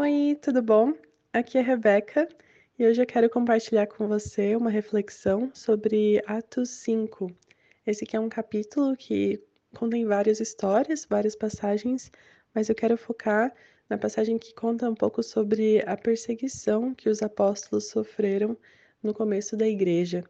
Oi, 0.00 0.38
tudo 0.40 0.62
bom? 0.62 0.94
Aqui 1.32 1.58
é 1.58 1.60
Rebeca 1.60 2.28
e 2.78 2.86
hoje 2.86 3.02
eu 3.02 3.06
quero 3.06 3.28
compartilhar 3.28 3.88
com 3.88 4.06
você 4.06 4.54
uma 4.54 4.70
reflexão 4.70 5.50
sobre 5.52 6.22
Atos 6.24 6.70
5. 6.70 7.28
Esse 7.84 8.04
aqui 8.04 8.16
é 8.16 8.20
um 8.20 8.28
capítulo 8.28 8.96
que 8.96 9.42
contém 9.74 10.06
várias 10.06 10.38
histórias, 10.38 11.04
várias 11.04 11.34
passagens, 11.34 12.12
mas 12.54 12.68
eu 12.68 12.76
quero 12.76 12.96
focar 12.96 13.52
na 13.90 13.98
passagem 13.98 14.38
que 14.38 14.54
conta 14.54 14.88
um 14.88 14.94
pouco 14.94 15.20
sobre 15.20 15.82
a 15.84 15.96
perseguição 15.96 16.94
que 16.94 17.08
os 17.08 17.20
apóstolos 17.20 17.88
sofreram 17.88 18.56
no 19.02 19.12
começo 19.12 19.56
da 19.56 19.66
igreja. 19.66 20.22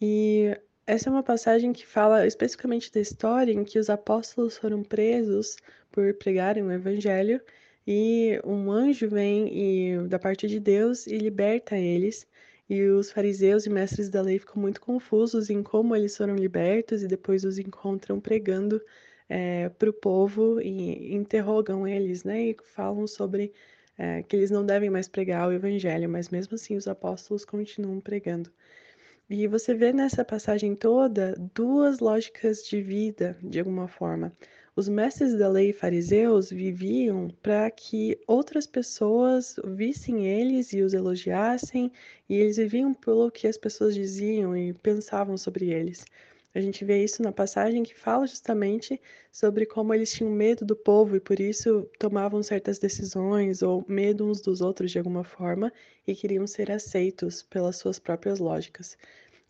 E 0.00 0.50
essa 0.84 1.08
é 1.08 1.12
uma 1.12 1.22
passagem 1.22 1.72
que 1.72 1.86
fala 1.86 2.26
especificamente 2.26 2.90
da 2.90 2.98
história 2.98 3.52
em 3.52 3.62
que 3.62 3.78
os 3.78 3.88
apóstolos 3.88 4.58
foram 4.58 4.82
presos 4.82 5.56
por 5.92 6.12
pregarem 6.14 6.64
o 6.64 6.72
evangelho 6.72 7.40
e 7.86 8.40
um 8.44 8.70
anjo 8.70 9.08
vem 9.08 9.48
e, 9.52 10.08
da 10.08 10.18
parte 10.18 10.46
de 10.48 10.58
Deus 10.60 11.06
e 11.06 11.18
liberta 11.18 11.76
eles. 11.78 12.26
E 12.68 12.82
os 12.82 13.12
fariseus 13.12 13.64
e 13.64 13.70
mestres 13.70 14.08
da 14.10 14.20
lei 14.20 14.38
ficam 14.38 14.60
muito 14.60 14.80
confusos 14.80 15.50
em 15.50 15.62
como 15.62 15.94
eles 15.94 16.16
foram 16.16 16.34
libertos 16.34 17.02
e 17.02 17.06
depois 17.08 17.44
os 17.44 17.58
encontram 17.58 18.20
pregando 18.20 18.80
é, 19.28 19.68
para 19.68 19.90
o 19.90 19.92
povo 19.92 20.60
e 20.60 21.14
interrogam 21.14 21.86
eles, 21.86 22.24
né? 22.24 22.48
E 22.50 22.56
falam 22.64 23.06
sobre 23.06 23.52
é, 23.98 24.22
que 24.22 24.36
eles 24.36 24.50
não 24.50 24.64
devem 24.66 24.90
mais 24.90 25.08
pregar 25.08 25.48
o 25.48 25.52
evangelho, 25.52 26.08
mas 26.08 26.28
mesmo 26.28 26.54
assim 26.56 26.76
os 26.76 26.88
apóstolos 26.88 27.44
continuam 27.44 28.00
pregando. 28.00 28.50
E 29.28 29.46
você 29.48 29.74
vê 29.74 29.92
nessa 29.92 30.24
passagem 30.24 30.74
toda 30.76 31.34
duas 31.54 31.98
lógicas 32.00 32.64
de 32.64 32.80
vida, 32.80 33.36
de 33.42 33.58
alguma 33.58 33.88
forma. 33.88 34.32
Os 34.76 34.88
mestres 34.90 35.34
da 35.38 35.48
lei 35.48 35.72
fariseus 35.72 36.50
viviam 36.50 37.28
para 37.42 37.70
que 37.70 38.16
outras 38.26 38.66
pessoas 38.66 39.56
vissem 39.64 40.26
eles 40.26 40.72
e 40.74 40.82
os 40.82 40.92
elogiassem, 40.92 41.90
e 42.28 42.34
eles 42.36 42.58
viviam 42.58 42.92
pelo 42.92 43.30
que 43.30 43.48
as 43.48 43.56
pessoas 43.56 43.94
diziam 43.94 44.54
e 44.56 44.74
pensavam 44.74 45.36
sobre 45.38 45.70
eles. 45.70 46.04
A 46.54 46.60
gente 46.60 46.84
vê 46.84 47.02
isso 47.02 47.22
na 47.22 47.32
passagem 47.32 47.82
que 47.82 47.94
fala 47.94 48.26
justamente 48.26 49.00
sobre 49.32 49.64
como 49.66 49.94
eles 49.94 50.12
tinham 50.12 50.30
medo 50.30 50.64
do 50.64 50.76
povo 50.76 51.16
e 51.16 51.20
por 51.20 51.40
isso 51.40 51.88
tomavam 51.98 52.42
certas 52.42 52.78
decisões 52.78 53.62
ou 53.62 53.82
medo 53.88 54.26
uns 54.26 54.42
dos 54.42 54.60
outros 54.60 54.90
de 54.90 54.98
alguma 54.98 55.24
forma 55.24 55.72
e 56.06 56.14
queriam 56.14 56.46
ser 56.46 56.70
aceitos 56.70 57.42
pelas 57.42 57.76
suas 57.76 57.98
próprias 57.98 58.38
lógicas. 58.38 58.96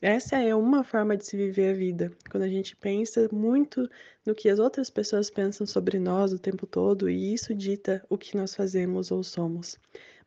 Essa 0.03 0.37
é 0.37 0.55
uma 0.55 0.85
forma 0.85 1.17
de 1.17 1.25
se 1.25 1.39
viver 1.39 1.71
a 1.71 1.77
vida, 1.77 2.13
quando 2.31 2.43
a 2.43 2.49
gente 2.49 2.77
pensa 2.77 3.29
muito 3.33 3.89
no 4.27 4.35
que 4.35 4.51
as 4.51 4.59
outras 4.59 4.91
pessoas 4.91 5.31
pensam 5.31 5.67
sobre 5.67 5.99
nós 5.99 6.35
o 6.35 6.39
tempo 6.39 6.67
todo 6.67 7.09
e 7.09 7.33
isso 7.33 7.55
dita 7.55 8.05
o 8.11 8.19
que 8.19 8.37
nós 8.37 8.55
fazemos 8.55 9.11
ou 9.11 9.23
somos. 9.23 9.79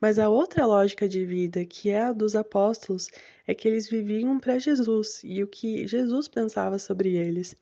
Mas 0.01 0.17
a 0.17 0.27
outra 0.27 0.65
lógica 0.65 1.07
de 1.07 1.23
vida, 1.23 1.63
que 1.65 1.91
é 1.91 2.01
a 2.01 2.11
dos 2.11 2.35
apóstolos, 2.35 3.09
é 3.45 3.53
que 3.53 3.67
eles 3.67 3.87
viviam 3.87 4.39
para 4.39 4.57
Jesus 4.57 5.21
e 5.23 5.43
o 5.43 5.47
que 5.47 5.85
Jesus 5.87 6.27
pensava 6.27 6.79
sobre 6.79 7.15
eles. 7.15 7.55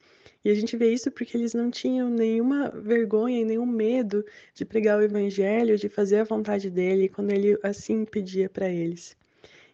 E 0.45 0.49
a 0.49 0.53
gente 0.53 0.77
vê 0.77 0.93
isso 0.93 1.11
porque 1.11 1.35
eles 1.35 1.53
não 1.53 1.69
tinham 1.69 2.09
nenhuma 2.09 2.69
vergonha 2.69 3.41
e 3.41 3.45
nenhum 3.45 3.65
medo 3.65 4.23
de 4.53 4.63
pregar 4.63 4.97
o 4.97 5.03
evangelho, 5.03 5.77
de 5.77 5.89
fazer 5.89 6.19
a 6.19 6.23
vontade 6.23 6.69
dele 6.69 7.09
quando 7.09 7.31
ele 7.31 7.59
assim 7.61 8.05
pedia 8.05 8.49
para 8.49 8.69
eles. 8.69 9.17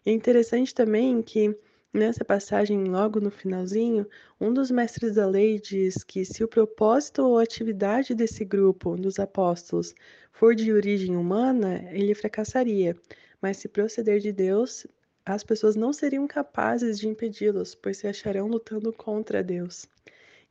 E 0.04 0.10
é 0.10 0.12
interessante 0.12 0.74
também 0.74 1.22
que 1.22 1.56
Nessa 1.94 2.24
passagem, 2.24 2.86
logo 2.86 3.20
no 3.20 3.30
finalzinho, 3.30 4.04
um 4.40 4.52
dos 4.52 4.68
mestres 4.68 5.14
da 5.14 5.28
lei 5.28 5.60
diz 5.60 6.02
que 6.02 6.24
se 6.24 6.42
o 6.42 6.48
propósito 6.48 7.22
ou 7.22 7.38
atividade 7.38 8.16
desse 8.16 8.44
grupo, 8.44 8.96
dos 8.96 9.20
apóstolos, 9.20 9.94
for 10.32 10.56
de 10.56 10.72
origem 10.72 11.16
humana, 11.16 11.88
ele 11.92 12.12
fracassaria. 12.12 12.96
Mas 13.40 13.58
se 13.58 13.68
proceder 13.68 14.18
de 14.18 14.32
Deus, 14.32 14.84
as 15.24 15.44
pessoas 15.44 15.76
não 15.76 15.92
seriam 15.92 16.26
capazes 16.26 16.98
de 16.98 17.06
impedi-los, 17.06 17.76
pois 17.76 17.98
se 17.98 18.08
acharão 18.08 18.48
lutando 18.48 18.92
contra 18.92 19.40
Deus. 19.40 19.86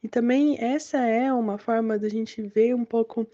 E 0.01 0.07
também 0.07 0.57
essa 0.63 0.99
é 0.99 1.33
uma 1.33 1.57
forma 1.57 1.99
da 1.99 2.07
gente 2.07 2.41
ver 2.41 2.73
um 2.73 2.85
pouco 2.85 3.27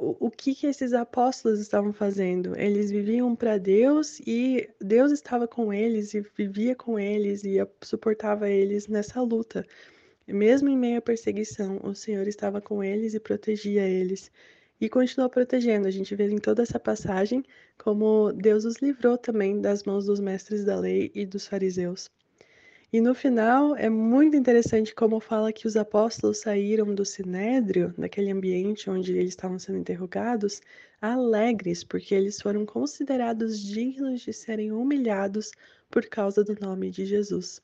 o, 0.00 0.30
que 0.30 0.54
que 0.54 0.66
esses 0.66 0.92
apóstolos 0.94 1.60
estavam 1.60 1.92
fazendo? 1.92 2.56
Eles 2.56 2.90
viviam 2.90 3.36
para 3.36 3.58
Deus 3.58 4.18
e 4.26 4.68
Deus 4.80 5.12
estava 5.12 5.46
com 5.46 5.72
eles 5.72 6.14
e 6.14 6.20
vivia 6.20 6.74
com 6.74 6.98
eles 6.98 7.44
e 7.44 7.58
suportava 7.82 8.48
eles 8.48 8.88
nessa 8.88 9.20
luta. 9.20 9.66
Mesmo 10.26 10.70
em 10.70 10.76
meio 10.76 10.98
à 10.98 11.02
perseguição, 11.02 11.78
o 11.82 11.94
Senhor 11.94 12.26
estava 12.26 12.60
com 12.60 12.82
eles 12.82 13.12
e 13.12 13.20
protegia 13.20 13.86
eles. 13.86 14.30
E 14.80 14.88
continuou 14.88 15.28
protegendo. 15.28 15.86
A 15.86 15.90
gente 15.90 16.14
vê 16.14 16.26
em 16.30 16.38
toda 16.38 16.62
essa 16.62 16.80
passagem 16.80 17.44
como 17.76 18.32
Deus 18.32 18.64
os 18.64 18.76
livrou 18.78 19.18
também 19.18 19.60
das 19.60 19.84
mãos 19.84 20.06
dos 20.06 20.20
mestres 20.20 20.64
da 20.64 20.80
lei 20.80 21.10
e 21.14 21.26
dos 21.26 21.46
fariseus. 21.46 22.08
E 22.92 23.00
no 23.00 23.14
final 23.14 23.76
é 23.76 23.88
muito 23.88 24.36
interessante 24.36 24.92
como 24.92 25.20
fala 25.20 25.52
que 25.52 25.64
os 25.64 25.76
apóstolos 25.76 26.38
saíram 26.38 26.92
do 26.92 27.04
sinédrio, 27.04 27.94
daquele 27.96 28.32
ambiente 28.32 28.90
onde 28.90 29.16
eles 29.16 29.28
estavam 29.28 29.60
sendo 29.60 29.78
interrogados, 29.78 30.60
alegres, 31.00 31.84
porque 31.84 32.12
eles 32.12 32.42
foram 32.42 32.66
considerados 32.66 33.60
dignos 33.60 34.22
de 34.22 34.32
serem 34.32 34.72
humilhados 34.72 35.52
por 35.88 36.04
causa 36.06 36.42
do 36.42 36.56
nome 36.60 36.90
de 36.90 37.06
Jesus. 37.06 37.62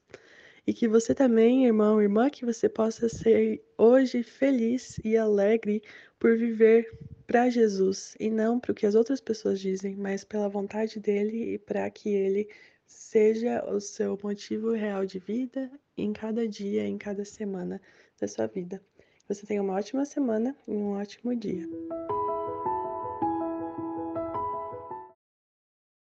E 0.65 0.73
que 0.73 0.87
você 0.87 1.13
também, 1.13 1.67
irmão, 1.67 2.01
irmã, 2.01 2.31
que 2.31 2.45
você 2.45 2.69
possa 2.69 3.09
ser 3.09 3.65
hoje 3.77 4.23
feliz 4.23 5.01
e 5.05 5.17
alegre 5.17 5.83
por 6.21 6.37
viver 6.37 6.89
para 7.27 7.51
Jesus 7.51 8.15
e 8.21 8.31
não 8.31 8.61
para 8.61 8.71
o 8.71 8.75
que 8.75 8.87
as 8.87 8.95
outras 8.95 9.21
pessoas 9.21 9.59
dizem, 9.59 9.97
mas 9.97 10.23
pela 10.23 10.49
vontade 10.49 11.01
dele 11.01 11.55
e 11.55 11.59
para 11.59 11.91
que 11.91 12.11
ele 12.11 12.49
seja 12.87 13.65
o 13.65 13.81
seu 13.81 14.19
motivo 14.23 14.73
real 14.73 15.05
de 15.05 15.19
vida 15.19 15.71
em 15.97 16.13
cada 16.13 16.47
dia, 16.47 16.87
em 16.87 16.97
cada 16.97 17.25
semana 17.25 17.81
da 18.21 18.29
sua 18.29 18.47
vida. 18.47 18.81
Você 19.29 19.47
tenha 19.47 19.63
uma 19.63 19.75
ótima 19.75 20.05
semana 20.05 20.57
e 20.69 20.71
um 20.71 20.93
ótimo 20.93 21.35
dia. 21.35 21.69